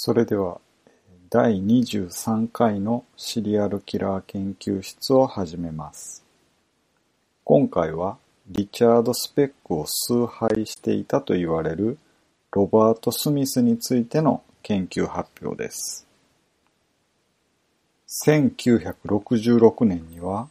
[0.00, 0.60] それでは、
[1.28, 6.24] 第23回のシリアルキラー研究室を始めます。
[7.42, 8.16] 今回は、
[8.48, 11.98] リチャード・スペックを崇拝していたと言われる
[12.52, 16.06] ロバート・スミスについての研究発表です。
[18.24, 20.46] 1966年には、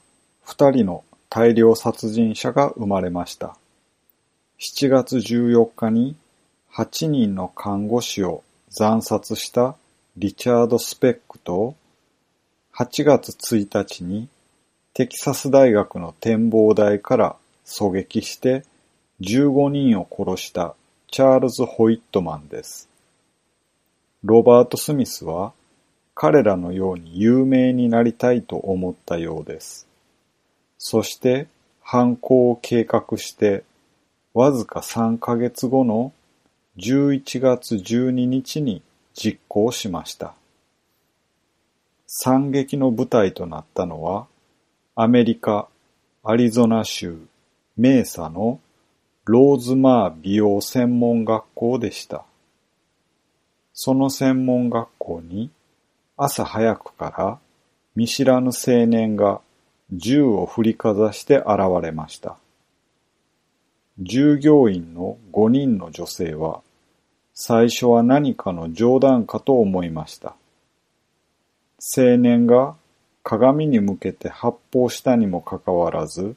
[0.46, 3.56] 2人の大量殺人者が生まれました。
[4.60, 6.18] 7月14日に
[6.74, 9.76] 8人の看護師を惨殺した
[10.18, 11.76] リチャード・スペックと、
[12.76, 14.28] 8月1日に
[14.94, 17.36] テキサス大学の展望台から
[17.66, 18.64] 狙撃して
[19.22, 20.76] 15人を殺した
[21.10, 22.90] チャールズ・ホイットマンです。
[24.24, 25.54] ロバート・スミスは
[26.14, 29.88] 彼らのように有名になりたいと思ったようです。
[30.78, 31.48] そして
[31.82, 33.64] 犯行を計画して
[34.34, 36.12] わずか3ヶ月後の
[36.78, 38.84] 11月12日に
[39.16, 40.36] 実行しました。
[42.06, 44.28] 惨劇の舞台となったのは、
[44.96, 45.68] アメリカ・
[46.24, 47.18] アリゾナ州
[47.78, 48.60] メーサの
[49.26, 52.26] ローズマー美容専門学校でした。
[53.74, 55.50] その専門学校に
[56.16, 57.40] 朝早くから
[57.96, 59.42] 見知らぬ青年が
[59.92, 61.48] 銃を振りかざして現
[61.82, 62.38] れました。
[64.00, 66.62] 従業員の5人の女性は
[67.40, 70.36] 最初は何かの冗談かと思いました。
[71.96, 72.76] 青年が
[73.22, 76.36] 鏡に向けて発砲したにもかかわらず、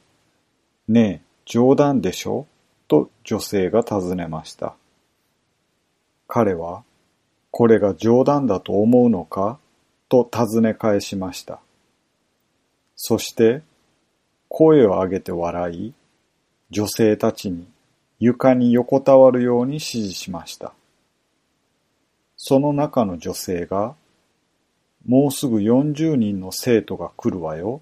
[0.87, 2.45] ねえ、冗談でしょ？
[2.87, 4.75] と女性が尋ねました。
[6.27, 6.83] 彼は、
[7.49, 9.57] これが冗談だと思うのか？
[10.07, 11.61] と尋ね返しました。
[12.95, 13.63] そして、
[14.49, 15.93] 声を上げて笑い、
[16.69, 17.65] 女性たちに
[18.19, 20.73] 床に横たわるように指示しました。
[22.43, 23.93] その中の女性が、
[25.05, 27.81] もうすぐ40人の生徒が来るわよ。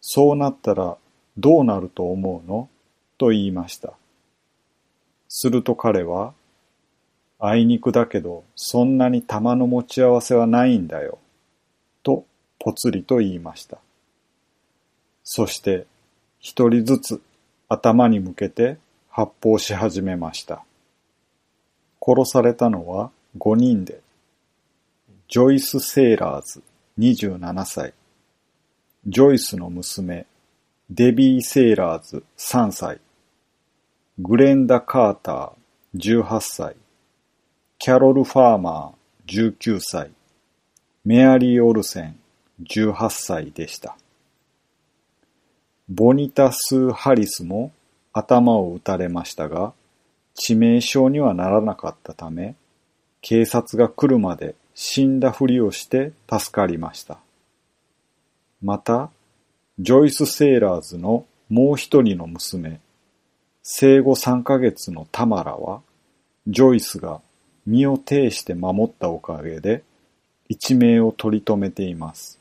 [0.00, 0.96] そうなったら
[1.36, 2.70] どうなると思うの？
[3.18, 3.92] と言いました。
[5.28, 6.32] すると彼は、
[7.38, 11.18] あいにくだけど、そんなに玉の持ち合わせはないんだよ。
[12.02, 12.24] と、
[12.58, 13.76] ぽつりと言いました。
[15.22, 15.86] そして、
[16.38, 17.20] 一人ずつ
[17.68, 18.78] 頭に向けて
[19.10, 20.64] 発砲し始めました。
[22.00, 24.00] 殺されたのは5人で、
[25.28, 26.62] ジョイス・セーラーズ
[26.98, 27.94] 27歳、
[29.06, 30.26] ジョイスの娘、
[30.90, 33.00] デビー・セーラーズ3歳、
[34.18, 36.76] グレンダ・カーター18歳、
[37.78, 40.10] キャロル・ファーマー19歳、
[41.04, 42.18] メアリー・オルセン
[42.62, 43.96] 18歳でした。
[45.88, 47.72] ボニタ・ス・ハリスも
[48.12, 49.74] 頭を撃たれましたが、
[50.34, 52.54] 致命傷にはならなかったため、
[53.28, 57.18] 警察が来るまで死んだふりをして助かりました。
[58.62, 59.10] また、
[59.80, 62.78] ジョイス・セーラーズのもう一人の娘、
[63.64, 65.82] 生後3ヶ月のタマラは、
[66.46, 67.20] ジョイスが
[67.66, 69.82] 身を挺して守ったおかげで、
[70.48, 72.38] 一命を取り留めています。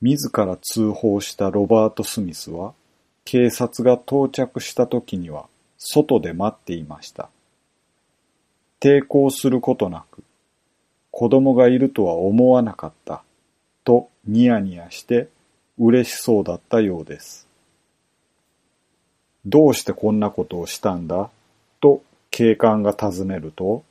[0.00, 2.72] 自ら通報したロバート・スミスは、
[3.26, 7.28] 警察が到着した時には、外で待っていました。
[8.80, 10.22] 抵抗することなく、
[11.10, 13.22] 子供がいるとは思わなかった、
[13.84, 15.28] とニヤニヤして
[15.78, 17.48] 嬉しそうだったようです。
[19.46, 21.30] どうしてこんなことをしたんだ
[21.80, 23.82] と警官が尋ねると、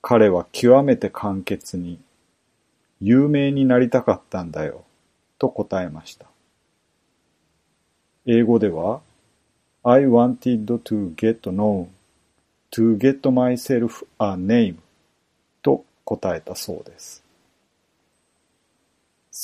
[0.00, 1.98] 彼は極めて簡潔に、
[3.00, 4.84] 有名になりたかったんだよ、
[5.38, 6.26] と答えました。
[8.26, 9.00] 英語では、
[9.84, 11.88] I wanted to get known,
[12.70, 14.76] to get myself a name
[15.62, 17.22] と答えたそうです。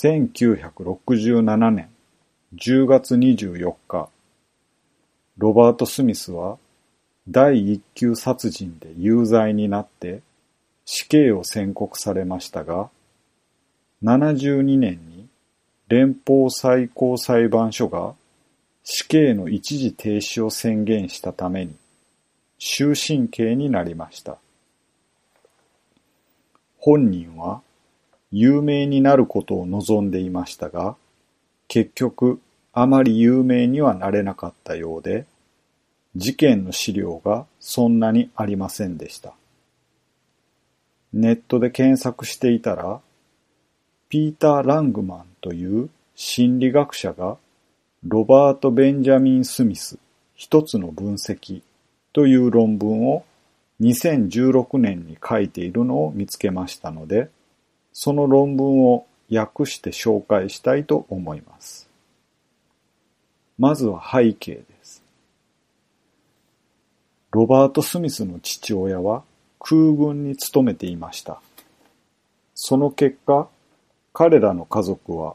[0.03, 1.89] 1967年
[2.57, 4.09] 10月24日、
[5.39, 6.59] ロバート・スミスは
[7.29, 10.21] 第一級殺人で有罪になって
[10.85, 12.91] 死刑を宣告されましたが、
[14.03, 15.27] 72年に
[15.89, 18.15] 連邦最高裁判所が
[18.83, 21.75] 死刑の一時停止を宣言したために
[22.67, 24.39] 終身刑になりました。
[26.79, 27.61] 本人は
[28.33, 30.97] 有名になることを望んでいましたが、
[31.69, 32.41] 結局
[32.73, 35.27] あまり有名にはなれなかったようで、
[36.17, 39.35] 事件の資料がそんなにありませんでした。
[41.13, 42.99] ネットで検索していたら、
[44.09, 47.37] ピーター・ラングマンという心理学者が
[48.09, 49.99] ロバート・ベンジャミン・スミス
[50.35, 51.63] 一つの分析
[52.15, 53.25] という論文を
[53.81, 57.29] 2016年に書いているのを見つけましたので、
[57.93, 61.89] その論文を訳して紹介したいと思います。
[63.59, 65.03] まずは背景です。
[67.33, 69.25] ロバート・スミスの父親は
[69.59, 71.41] 空軍に勤めていました。
[72.55, 73.49] その結果、
[74.13, 75.35] 彼らの家族は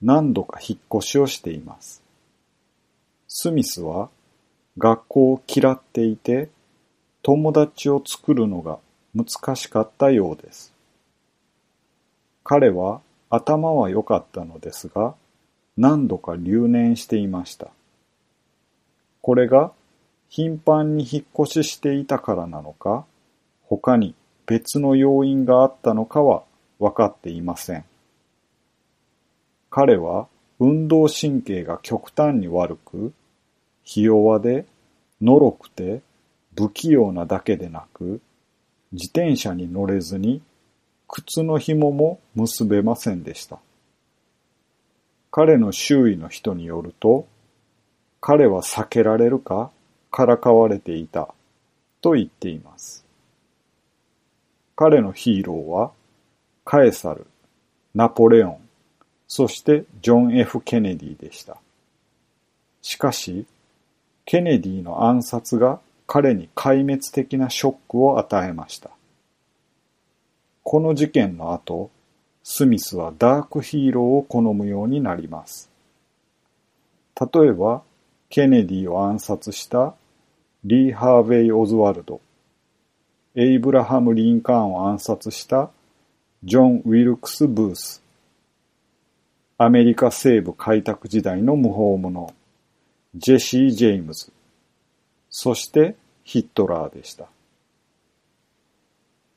[0.00, 2.02] 何度か引っ越しをしています。
[3.28, 4.08] スミスは
[4.78, 6.50] 学校を嫌っていて
[7.22, 8.78] 友達を作るのが
[9.14, 10.72] 難しかったようです。
[12.44, 13.00] 彼は
[13.30, 15.14] 頭は良かったのですが、
[15.76, 17.68] 何度か留年していました。
[19.20, 19.72] これが
[20.28, 23.04] 頻繁に引っ越ししていたからなのか、
[23.62, 24.14] 他に
[24.46, 26.44] 別の要因があったのかは
[26.78, 27.84] 分かっていません。
[29.70, 30.28] 彼は
[30.60, 33.12] 運動神経が極端に悪く、
[33.86, 34.66] ひ弱で、
[35.22, 36.02] のろくて、
[36.54, 38.20] 不器用なだけでなく、
[38.92, 40.42] 自転車に乗れずに、
[41.06, 43.60] 靴の紐も結べませんでした。
[45.30, 47.28] 彼の周囲の人によると、
[48.20, 49.70] 彼は避けられるか
[50.10, 51.32] からかわれていた
[52.00, 53.04] と言っています。
[54.74, 55.92] 彼のヒーローは、
[56.64, 57.24] カエサル、
[57.94, 58.68] ナポレオン、
[59.28, 61.58] そしてジョン・ F・ ケネディでした。
[62.82, 63.46] しかし、
[64.26, 65.78] ケネディの暗殺が
[66.08, 68.90] 彼に壊滅的なショックを与えました。
[70.64, 71.90] この事件の後、
[72.42, 75.70] スミスはダークヒーローを好むようになります。
[77.20, 77.82] 例えば、
[78.28, 79.94] ケネディを暗殺した
[80.64, 82.20] リー・ハーヴェイ・オズワルド、
[83.36, 85.70] エイブラハム・リンカーンを暗殺した
[86.42, 88.02] ジョン・ウィルクス・ブース、
[89.56, 92.34] アメリカ西部開拓時代の無法者、
[93.18, 94.30] ジェシー・ジェイムズ、
[95.30, 97.28] そしてヒットラーでした。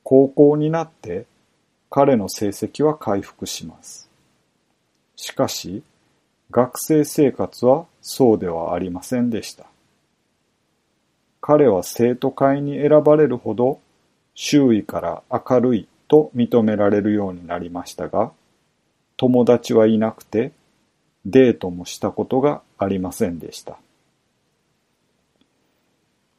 [0.02, 1.24] 高校になって
[1.88, 4.10] 彼の成績は回復します。
[5.16, 5.82] しかし、
[6.50, 9.64] 学生生活はそうではありませんでした。
[11.40, 13.80] 彼は生徒会に選ばれるほど
[14.34, 18.30] 周囲から明るいと認められるようになりましたが、
[19.16, 20.52] 友達はいなくて
[21.26, 23.78] デートもしたことがありませんでした。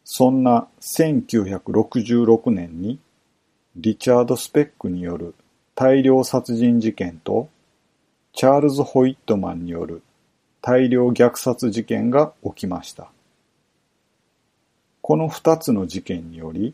[0.04, 0.68] そんな
[0.98, 3.00] 1966年に
[3.76, 5.36] リチャード・スペックによる
[5.76, 7.50] 大量殺人事件と
[8.34, 10.02] チャールズ・ホイットマンによる
[10.62, 13.12] 大量虐殺事件が起きました。
[15.02, 16.74] この二つの事件により、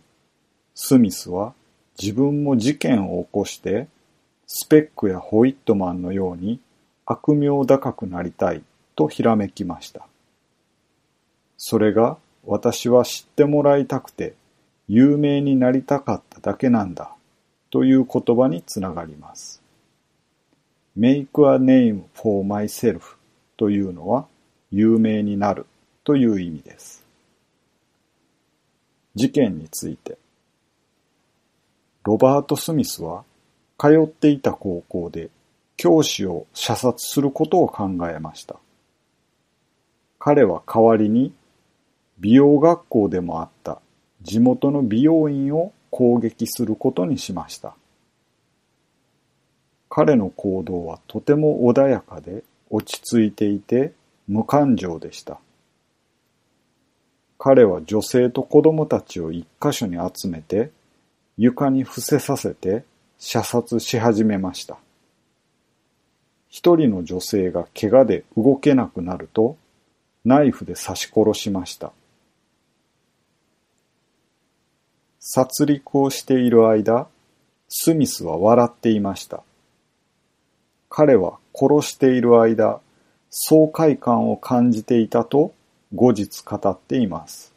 [0.76, 1.54] スミスは
[2.00, 3.88] 自分も事件を起こして、
[4.46, 6.60] スペックやホイットマンのように
[7.08, 8.62] 悪名高くなりたい
[8.96, 10.06] とひらめきました。
[11.58, 14.36] それが私は知ってもらいたくて
[14.90, 17.12] 有名になりたかっただけなんだ
[17.72, 19.62] という言葉につながります。
[20.98, 23.16] make a name for myself
[23.56, 24.28] というのは
[24.72, 25.66] 有名になる
[26.04, 27.06] という意味です。
[29.16, 30.18] 事件について。
[32.04, 33.24] ロバート・スミスは
[33.78, 35.30] 通っていた高校で
[35.78, 38.58] 教師を射殺することを考えました。
[40.20, 41.32] 彼は代わりに
[42.20, 43.80] 美容学校でもあった
[44.24, 47.76] 地元の美容院を攻撃することにしました。
[49.90, 53.94] 彼の行動はとても穏やかで落ち着いていて
[54.28, 55.40] 無感情でした。
[57.38, 60.72] 彼は女性と子供たちを一箇所に集めて、
[61.38, 62.84] 床に伏せさせて
[63.20, 64.80] 射殺し始めました。
[66.50, 69.58] 一人の女性が怪我で動けなくなると、
[70.26, 71.92] ナイフで刺し殺しました。
[75.20, 77.08] 殺戮をしている間、
[77.68, 79.44] スミスは笑っていました。
[80.90, 82.80] 彼は殺している間、
[83.30, 85.54] 爽快感を感じていたと
[85.94, 87.54] 後日語っています。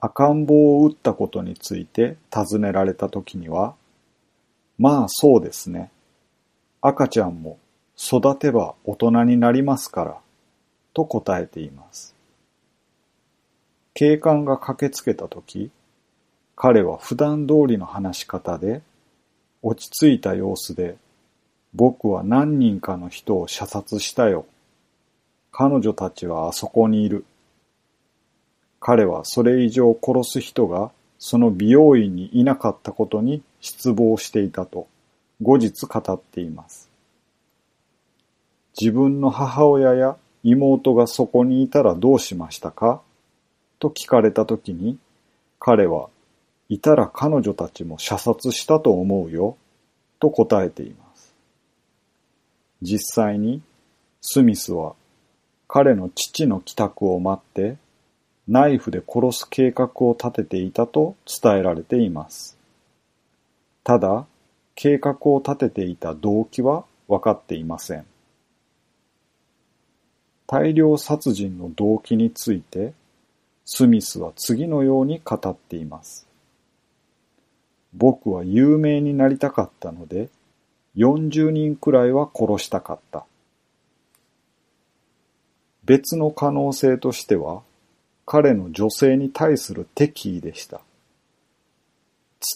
[0.00, 3.74] 赤ん坊を撃ったことについて尋ねられた時には、
[4.78, 5.90] まあそうですね。
[6.80, 7.58] 赤ちゃんも
[7.96, 10.18] 育てば大人になりますから、
[10.94, 12.14] と答えています。
[13.94, 15.70] 警官が駆けつけた時、
[16.54, 18.82] 彼は普段通りの話し方で、
[19.60, 20.96] 落ち着いた様子で、
[21.74, 24.46] 僕は何人かの人を射殺したよ。
[25.50, 27.24] 彼女たちはあそこにいる。
[28.78, 34.86] 彼はそれ以上殺す人がその美容院にいなかったことに失望していたと
[35.40, 36.88] 後日語っています。
[38.80, 43.02] 自分の母親や妹がそこにいたらどうしましたか
[43.78, 44.98] と聞かれたときに
[45.58, 46.08] 彼は
[46.68, 49.56] いたら彼女たちも射殺したと思うよ、
[50.20, 51.34] と答えています。
[52.82, 53.62] 実際に、
[54.20, 54.94] スミスは
[55.66, 57.76] 彼の父の帰宅を待って、
[58.46, 62.58] ナイフで殺す計画を立てていたと伝えられています。
[63.82, 64.26] ただ、
[64.80, 68.06] 計画を立てていた動機は分かっていません。
[70.46, 72.92] 大量殺人の動機について、
[73.64, 76.28] スミスは次のように語っています。
[77.92, 80.28] 僕は有名になりたかったので、
[80.96, 83.26] 40人くらいは殺したかった。
[85.82, 87.62] 別の可能性としては、
[88.26, 90.82] 彼の女性に対する敵意でした。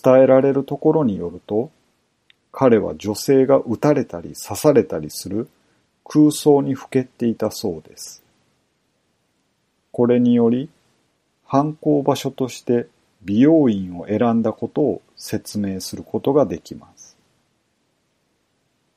[0.04, 1.72] 伝えられるところによると、
[2.52, 5.48] 彼は女性が撃たれたり刺されたりする
[6.04, 8.22] 空想にふけっていたそうです。
[9.90, 10.68] これにより、
[11.44, 12.86] 犯行場所として
[13.22, 17.16] 美容院を選んだことを説明することができます。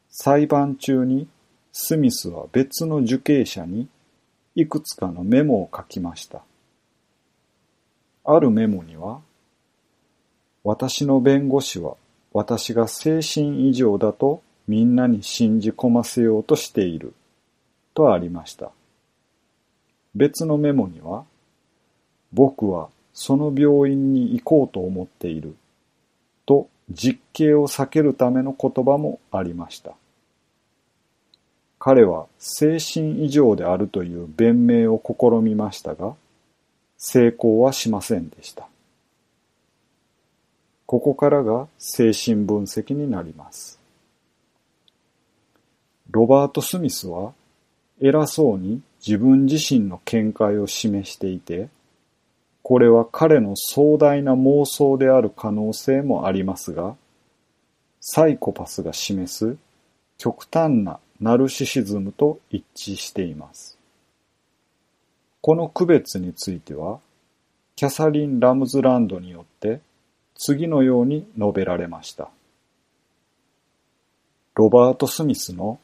[0.09, 1.27] 裁判中に
[1.71, 3.87] スミスは別の受刑者に
[4.55, 6.41] いくつかのメモを書きました。
[8.23, 9.21] あるメモには、
[10.63, 11.95] 私の弁護士は
[12.35, 17.13] 私が精神異常だとみんなに信じ込ませようとしている、
[17.93, 18.71] とありました。
[20.15, 21.23] 別のメモには、
[22.33, 25.55] 僕はその病院に行こうと思っている、
[26.45, 29.93] と実刑を避けるための言葉もありました。
[31.79, 36.15] 彼は精神異常であるという弁明を試みましたが、
[36.97, 38.67] 成功はしませんでした。
[40.85, 43.79] ここからが精神分析になります。
[46.11, 47.33] ロバート・スミスは
[47.99, 51.69] 偉そうに自分自身の見解を示していて、
[52.61, 56.95] これは彼の壮大な妄想である可能性もありますが、
[57.99, 59.57] サイコパスが示す
[60.17, 63.77] 極端なナルシシズムと一致しています。
[65.41, 66.99] この区別については、
[67.75, 69.79] キャサリン・ラムズランドによって
[70.35, 72.29] 次のように述べられました。
[74.55, 75.79] ロバート・スミスの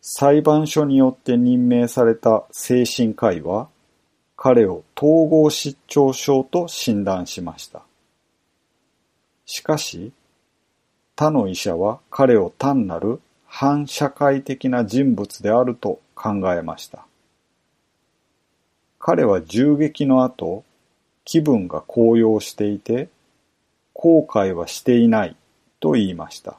[0.00, 3.68] 裁判所によって任命された精神科医は、
[4.36, 7.82] 彼を統合失調症と診断しました。
[9.46, 10.12] しかし、
[11.16, 17.06] 他の医者は彼を単なる反社会的な人物であると考えました。
[18.98, 20.64] 彼は銃撃の後、
[21.24, 23.08] 気分が高揚していて、
[23.98, 25.36] 後悔はしていない
[25.80, 26.58] と言いました。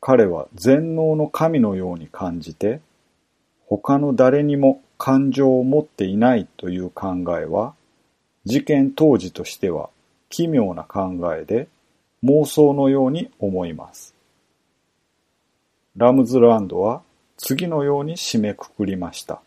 [0.00, 2.80] 彼は全能の神のように感じて、
[3.66, 7.74] 他の誰にも感情を持っていないという考えは、
[8.46, 9.90] 事件当時としては
[10.30, 11.68] 奇妙な考えで
[12.24, 14.14] 妄想のように思います。
[15.96, 17.02] ラムズランドは
[17.36, 19.42] 次のように締めくくりました。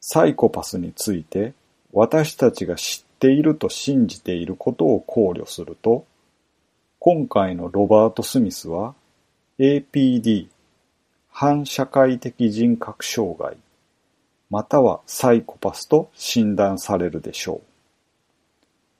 [0.00, 1.54] サイコパスについて
[1.92, 6.04] 私たちが知っていると信じていることを考慮すると、
[6.98, 8.94] 今回のロバート・スミスは
[9.58, 10.48] APD
[11.30, 13.56] 反社会的人格障害
[14.50, 17.60] またはサイコパスと診断されるでしょう。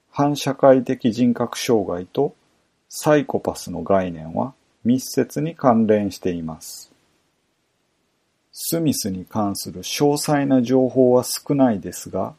[0.09, 2.33] 反社会的人格障害と
[2.89, 4.53] サイコパスの概念は
[4.83, 6.91] 密接に関連しています。
[8.51, 12.33] スミスに関する詳細な情報は少ないですが、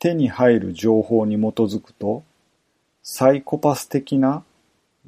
[0.00, 2.24] 手に入る情報に基づくと、
[3.02, 4.42] サイコパス的な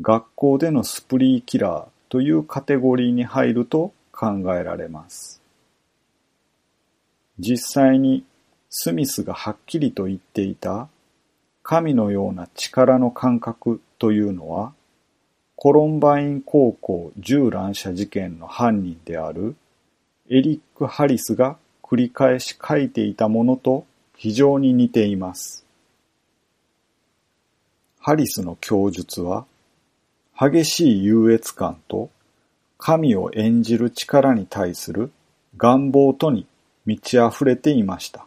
[0.02, 5.42] 学校でのスプリーキラーというカテゴリーに入ると考えられます。
[7.38, 8.24] 実際に
[8.68, 10.88] スミスがはっきりと言っていた
[11.62, 14.74] 神のような力の感覚というのは
[15.56, 19.56] コロンバイン高校銃乱射事件の犯人である
[20.28, 25.64] エリック・ハリスが繰り返し書いていたものと非常に似ています。
[27.98, 29.46] ハリスの供述は
[30.38, 32.10] 激しい優越感と
[32.78, 35.12] 神を演じる力に対する
[35.56, 36.46] 願望とに
[36.84, 38.26] 満ち溢れていました。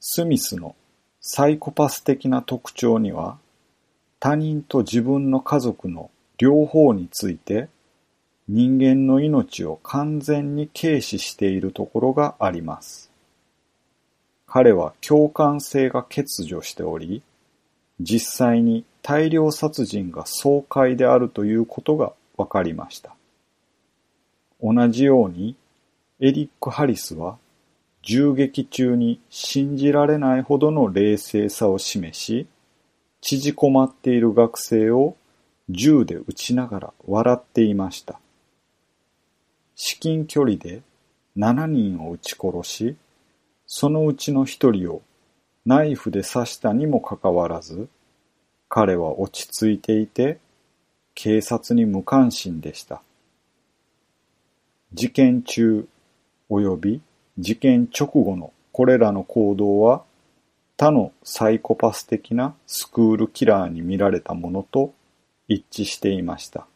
[0.00, 0.76] スミスの
[1.22, 3.38] サイコパス的な特徴には
[4.20, 7.68] 他人と自分の家族の両方について
[8.46, 13.10] 人間の命を完全に軽視しているところがあります。
[14.56, 17.22] 彼は共感性が欠如しており、
[17.98, 23.16] 実際に大量殺人が爽快であるということが分かりました。
[24.62, 25.56] 同じように、
[26.20, 27.36] エリック・ハリスは
[28.02, 32.46] 銃撃中に信じられないほどの冷静さを示し、
[33.22, 35.16] 縮こまっている学生を
[35.68, 38.20] 銃で撃ちながら笑っていました。
[39.74, 40.82] 至近距離で
[41.36, 42.96] 7人を撃ち殺し、
[43.66, 45.02] そのうちの1人を
[45.66, 47.88] ナイフで刺したにもかかわらず、
[48.68, 50.38] 彼は落ち着いていて、
[51.14, 53.02] 警察に無関心でした。
[54.92, 55.88] 事件中
[56.50, 57.00] 及び
[57.38, 60.04] 事件直後のこれらの行動は
[60.76, 64.92] 他のサイコパス的なスクールキラーに見られたものと
[65.48, 66.66] 一致していました。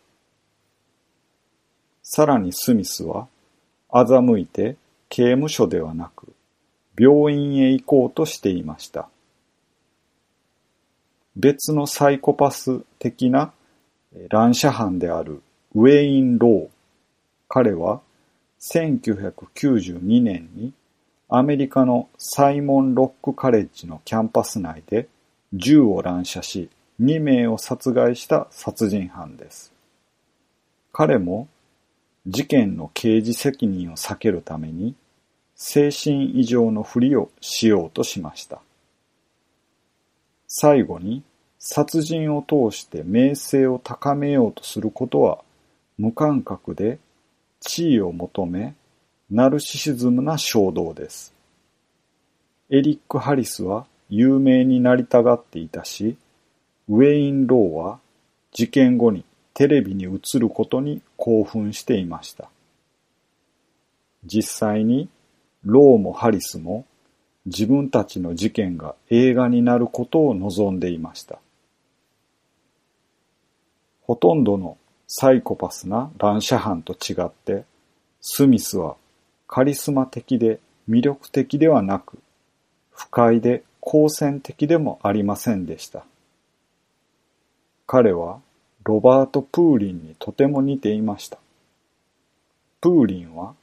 [2.03, 3.29] さらにスミスは
[3.91, 4.77] 欺いて
[5.09, 6.33] 刑務所ではなく
[6.99, 9.09] 病院へ行こうとしていました。
[11.37, 13.53] 別のサイコパス的な
[14.29, 15.41] 乱射犯である
[15.75, 16.69] ウェイン・ロー。
[17.49, 18.01] 彼は
[18.61, 20.73] 1992年に
[21.29, 25.09] アメリカのサイモン・ロックカレッジのキャンパス内で
[25.53, 26.69] 銃を乱射し
[27.01, 29.73] 2名を殺害した殺人犯です。
[30.93, 31.47] 彼も
[32.27, 34.95] 事件の刑事責任を避けるために
[35.61, 38.61] 精神異常のふりをしようとしました。
[40.47, 41.25] 最後に
[41.59, 45.41] 殺人を通して名声を高めようとすることは
[45.99, 46.99] 無感覚で
[47.61, 48.75] 地位を求め
[49.31, 51.35] ナルシシズムな衝動です。
[52.71, 56.17] エリック・ハリスは有名になりたがっていたし、
[56.89, 57.99] ウェイン・ローは
[58.53, 59.25] 事件後に
[59.55, 62.49] テレビに映ることに興奮していました。
[64.25, 65.09] 実際に
[65.65, 66.87] ローもハリスも
[67.47, 71.39] 自分たちの事件が映画になることを望んでいました。
[74.03, 77.65] ほとんどのサイコパスな乱射犯と違って、
[78.21, 78.97] スミスは
[79.47, 82.19] カリスマ的で魅力的ではなく、
[82.91, 86.05] 不快で好戦的でもありませんでした。
[87.87, 88.41] 彼は
[88.85, 91.39] ロバート・プーリンにとても似ていました。
[92.81, 93.55] プーリンは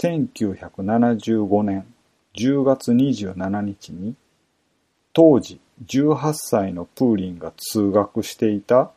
[0.00, 1.84] 1975年
[2.34, 4.14] 10月27日に
[5.12, 8.90] 当時18歳のプーリンが通学していた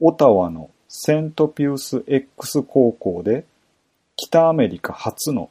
[0.00, 3.46] オタワのセントピウス X 高校で
[4.16, 5.50] 北アメリカ初の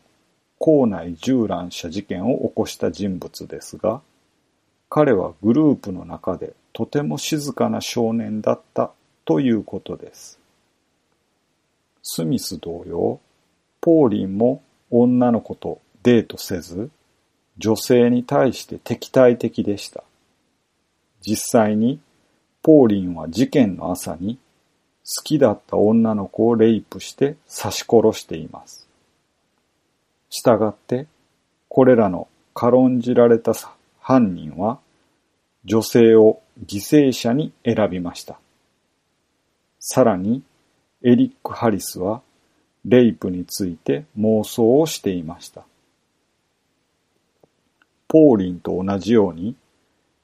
[0.57, 4.01] 校内銃乱射事件を起こした人物ですが、
[4.89, 8.91] 彼はグループの中でとても静かな少年だった
[9.25, 10.39] ということです。
[12.01, 13.19] スミス同様、
[13.81, 16.89] ポーリンも女の子とデートせず、
[17.57, 20.03] 女性に対して敵対的でした。
[21.21, 21.99] 実際に
[22.61, 24.37] ポーリンは事件の朝に
[25.05, 28.87] 好きだった女の子をレイプして刺し殺しています。
[30.29, 31.07] したがって、
[31.69, 33.53] これらの軽んじられた
[33.99, 34.79] 犯人は
[35.65, 38.39] 女性を犠牲者に選びました。
[39.79, 40.43] さらに、
[41.03, 42.21] エリック・ハリスは
[42.87, 45.63] レイプについて妄想をしていました。
[48.07, 49.55] ポーリンと同じように、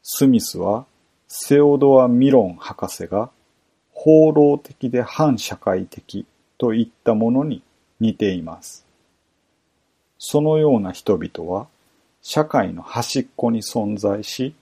[0.01, 0.85] スミスは
[1.27, 3.29] セオドア・ミロン博士が
[3.91, 6.25] 放浪的で反社会的
[6.57, 7.61] といったものに
[7.99, 8.85] 似ています。
[10.17, 11.67] そのような人々は
[12.21, 14.55] 社会の端っこに存在し、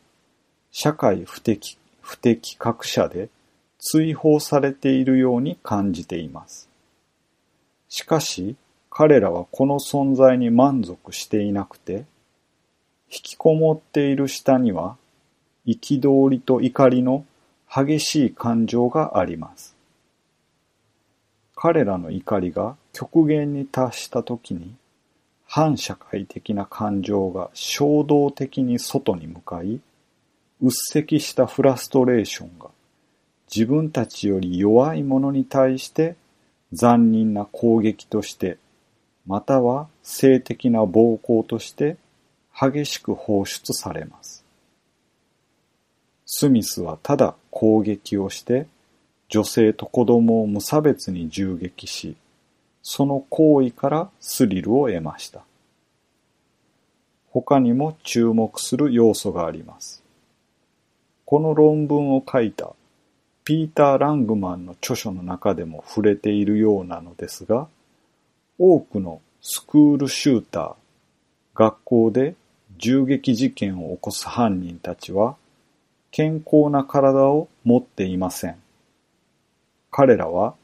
[0.71, 3.29] 社会不適不適格者で
[3.77, 6.70] 追放されているように感じています。
[7.91, 8.55] しかし、
[8.89, 12.05] 彼らはこの存在に満足していなくて、
[13.11, 14.95] 引きこもっている下には
[15.67, 17.25] 憤りと怒りの
[17.69, 19.75] 激しい感情があります。
[21.53, 24.73] 彼らの怒りが極限に達した時に、
[25.45, 29.81] 反社会的な感情が衝動的に外に向かい、
[30.61, 32.69] うっせきしたフラストレーションが
[33.53, 36.15] 自分たちより弱い者に対して
[36.73, 38.57] 残忍な攻撃として、
[39.27, 41.97] または性的な暴行として
[42.53, 44.43] 激しく放出されます。
[46.25, 48.67] スミスはただ攻撃をして
[49.27, 52.15] 女性と子供を無差別に銃撃し、
[52.81, 55.43] その行為からスリルを得ました。
[57.29, 60.03] 他にも注目する要素があります。
[61.25, 62.73] この論文を書いた
[63.51, 67.67] ピーター・ラングマンの著書の中でも触れているようなのですが、
[68.57, 70.73] 多くのスクールシューター、
[71.53, 72.35] 学校で
[72.77, 75.35] 銃撃事件を起こす犯人たちは、
[76.11, 78.55] 健康な体を持っていません。
[79.89, 80.55] 彼らは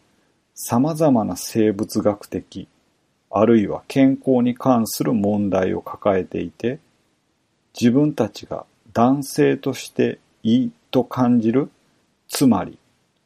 [0.56, 2.70] 様々な生物学的、
[3.30, 6.80] あるいは健康に関する問題を抱えていて、
[7.78, 11.70] 自分たちが男性としていいと感じる、
[12.28, 12.78] つまり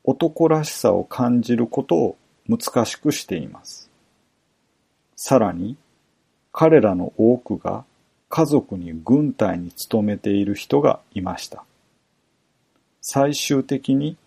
[0.03, 3.89] 男らしさを感じることを難しくしています。
[5.15, 5.77] さらに、
[6.51, 7.85] 彼らの多くが
[8.29, 11.63] 家族に軍隊に勤めている人がいました。
[13.01, 14.17] 最終的に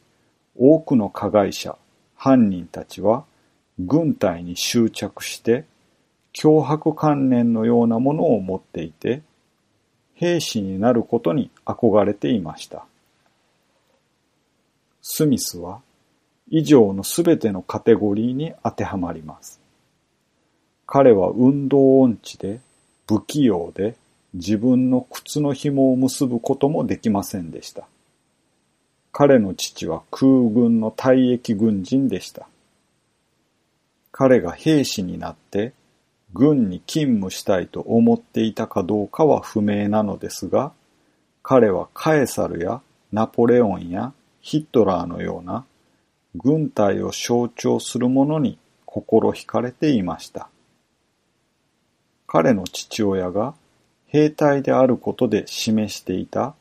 [0.57, 1.77] 多くの加害者、
[2.17, 3.25] 犯人たちは
[3.79, 5.65] 軍隊に執着して
[6.33, 9.23] 脅迫観念のようなものを持っていて、
[10.15, 12.87] 兵士になることに憧れていました。
[15.07, 15.83] スミスは
[16.49, 19.61] 以上のすべてのカテゴリーに当てはまります。
[20.87, 22.61] 彼は運動音痴で
[23.07, 23.97] 不器用で
[24.33, 27.87] 自分の靴の紐を結ぶこともできませんでした。
[29.13, 32.49] 彼の父は空軍の退役軍人でした。
[34.11, 35.75] 彼が兵士になって
[36.33, 40.73] 軍に勤務したいと思っていたかどうかは不明なのですが、
[41.43, 42.81] 彼はカエサルや
[43.13, 45.65] ナポレオンやヒットラーのような
[46.35, 50.51] 軍隊を象徴するものに心惹かれていました。
[52.27, 53.55] 彼の父親が
[54.07, 56.55] 兵隊であることで示していた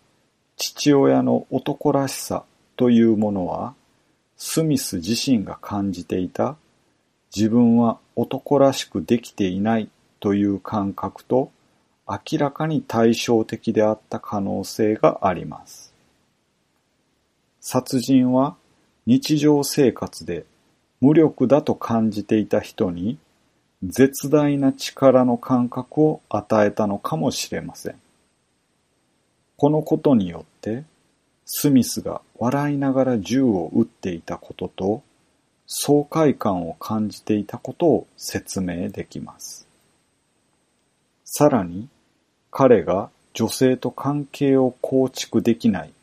[0.55, 2.45] 父親の男らしさ
[2.77, 3.73] というものは、
[4.37, 6.55] スミス自身が感じていた
[7.35, 9.89] 自分は男らしくできていない
[10.21, 11.51] という感覚と
[12.07, 15.92] 明らかに対照的であった可能性があります。
[17.65, 18.57] 殺人は
[19.05, 20.45] 日常生活で
[20.99, 23.17] 無力だと感じていた人に
[23.81, 27.95] 絶大な力の感覚を与えたのかもしれません。
[29.55, 30.83] このことによって、
[31.45, 35.01] スミスが笑いながら銃を撃っていたことと、
[35.65, 39.65] 爽快感を感じていたことを説明できます。
[41.23, 41.87] さらに、
[42.51, 45.93] 彼が女性と関係を構築できない、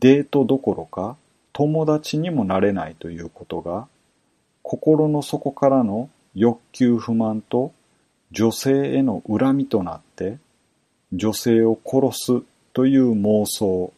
[0.00, 1.16] デートどころか
[1.52, 3.86] 友達にもなれないということが、
[4.62, 7.72] 心の底からの欲求不満と
[8.32, 10.38] 女性への恨みとなって
[11.12, 13.92] 女性を殺すという妄想、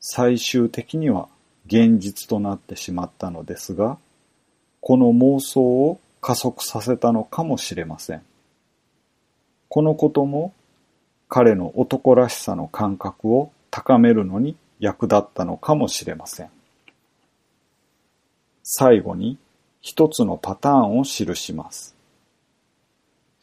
[0.00, 1.28] 最終的には
[1.66, 3.96] 現実となってしまったのですが、
[4.80, 8.22] この妄想を加速させたのかもしれません。
[9.68, 10.52] このことも
[11.28, 16.50] 彼の男らしさの感覚を高めるのに役立ったのかもしれません。
[18.62, 19.38] 最後に
[19.80, 21.94] 一つのパターンを記します。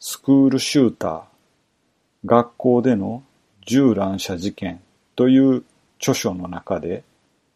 [0.00, 1.22] スクールシューター、
[2.24, 3.22] 学校での
[3.64, 4.80] 銃乱射事件
[5.14, 5.64] という
[5.98, 7.04] 著書の中で、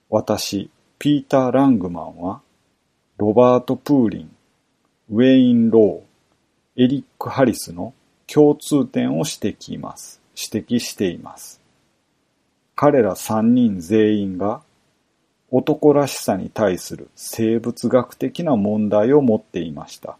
[0.08, 2.40] 私、ピーター・ラングマンは、
[3.16, 4.36] ロバート・プーリン、
[5.10, 7.92] ウェイン・ロー、エリック・ハリスの
[8.28, 10.20] 共通点を指摘ます。
[10.36, 11.60] 指摘しています。
[12.78, 14.60] 彼ら三人全員が
[15.50, 20.18] 男らしさに対する生物学的な問題を持っていました。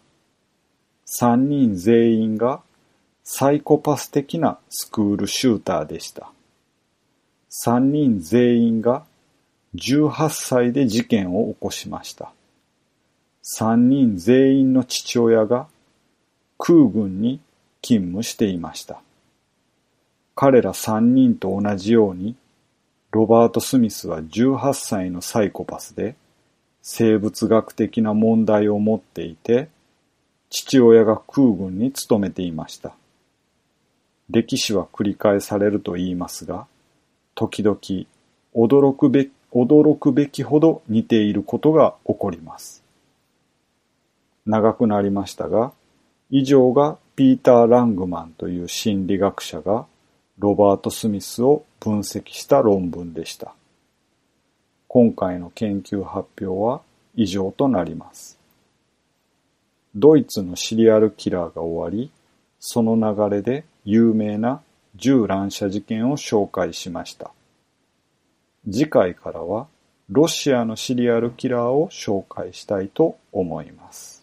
[1.05, 2.61] 三人全員が
[3.23, 6.31] サイコパス的なスクールシューターでした。
[7.47, 9.05] 三人全員が
[9.75, 12.31] 18歳で事件を起こしました。
[13.43, 15.67] 三人全員の父親が
[16.57, 17.39] 空軍に
[17.83, 18.99] 勤務していました。
[20.33, 22.35] 彼ら三人と同じように
[23.17, 26.15] ロバート・スミスは18歳のサイコパスで、
[26.83, 29.69] 生物学的な問題を持っていて、
[30.51, 32.93] 父親が空軍に勤めていました。
[34.29, 36.67] 歴史は繰り返されると言いますが、
[37.33, 37.79] 時々
[38.53, 42.83] 驚くべ驚くべきほど似ていることが起こります。
[44.45, 45.73] 長くなりましたが、
[46.29, 49.87] 以上がピーター・ラングマンという心理学者が
[50.39, 53.55] ロバート・スミスを分析した論文でした。
[54.87, 56.81] 今回の研究発表は
[57.15, 58.37] 以上となります。
[59.95, 62.11] ドイツのシリアルキラーが終わり、
[62.59, 64.61] その流れで有名な
[64.95, 67.31] 銃乱射事件を紹介しました。
[68.65, 69.67] 次回からは
[70.09, 74.16] ロシアのシリアルキラーを紹介したいと思います。